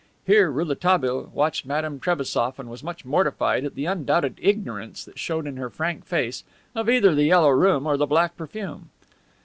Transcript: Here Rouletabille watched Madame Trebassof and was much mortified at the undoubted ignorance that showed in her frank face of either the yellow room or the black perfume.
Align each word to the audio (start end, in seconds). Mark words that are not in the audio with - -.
Here 0.25 0.49
Rouletabille 0.49 1.29
watched 1.31 1.63
Madame 1.63 1.99
Trebassof 1.99 2.57
and 2.57 2.71
was 2.71 2.81
much 2.81 3.05
mortified 3.05 3.65
at 3.65 3.75
the 3.75 3.85
undoubted 3.85 4.39
ignorance 4.41 5.05
that 5.05 5.19
showed 5.19 5.45
in 5.45 5.57
her 5.57 5.69
frank 5.69 6.05
face 6.05 6.43
of 6.73 6.89
either 6.89 7.13
the 7.13 7.25
yellow 7.25 7.49
room 7.49 7.85
or 7.85 7.97
the 7.97 8.07
black 8.07 8.35
perfume. 8.35 8.89